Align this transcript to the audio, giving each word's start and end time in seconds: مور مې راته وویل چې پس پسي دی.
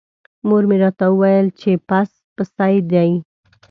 مور 0.47 0.63
مې 0.69 0.77
راته 0.83 1.05
وویل 1.09 1.47
چې 1.61 1.71
پس 1.89 2.09
پسي 2.35 2.75
دی. 2.91 3.11